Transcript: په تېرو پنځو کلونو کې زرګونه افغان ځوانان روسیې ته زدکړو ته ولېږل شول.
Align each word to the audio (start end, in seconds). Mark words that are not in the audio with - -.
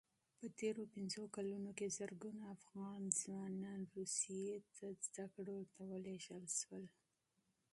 په 0.37 0.47
تېرو 0.59 0.83
پنځو 0.93 1.21
کلونو 1.35 1.69
کې 1.77 1.93
زرګونه 1.97 2.43
افغان 2.57 3.01
ځوانان 3.21 3.79
روسیې 3.95 4.53
ته 4.75 4.85
زدکړو 5.03 5.59
ته 5.73 5.81
ولېږل 5.91 6.43
شول. 6.59 6.85